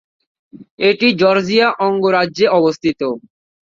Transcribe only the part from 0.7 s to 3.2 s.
এটি জর্জিয়া অঙ্গরাজ্যে অবস্থিত।